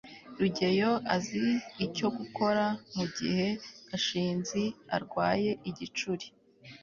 [0.39, 1.45] rugeyo azi
[1.85, 2.63] icyo gukora
[2.95, 3.47] mugihe
[3.89, 4.63] gashinzi
[4.95, 6.25] arwaye igicuri